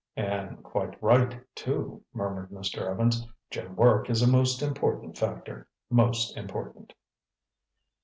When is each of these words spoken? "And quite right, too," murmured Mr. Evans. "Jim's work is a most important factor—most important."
"And 0.17 0.63
quite 0.63 0.97
right, 0.99 1.39
too," 1.55 2.01
murmured 2.11 2.49
Mr. 2.49 2.89
Evans. 2.89 3.27
"Jim's 3.51 3.77
work 3.77 4.09
is 4.09 4.23
a 4.23 4.27
most 4.27 4.63
important 4.63 5.15
factor—most 5.15 6.35
important." 6.35 6.93